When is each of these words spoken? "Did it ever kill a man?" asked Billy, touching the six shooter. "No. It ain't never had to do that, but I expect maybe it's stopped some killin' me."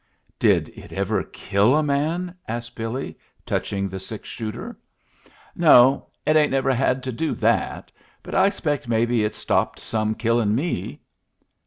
"Did 0.39 0.69
it 0.69 0.91
ever 0.91 1.21
kill 1.21 1.75
a 1.77 1.83
man?" 1.83 2.33
asked 2.47 2.73
Billy, 2.73 3.15
touching 3.45 3.87
the 3.87 3.99
six 3.99 4.27
shooter. 4.27 4.75
"No. 5.55 6.07
It 6.25 6.35
ain't 6.35 6.49
never 6.49 6.73
had 6.73 7.03
to 7.03 7.11
do 7.11 7.35
that, 7.35 7.91
but 8.23 8.33
I 8.33 8.47
expect 8.47 8.87
maybe 8.87 9.23
it's 9.23 9.37
stopped 9.37 9.79
some 9.79 10.15
killin' 10.15 10.55
me." 10.55 11.01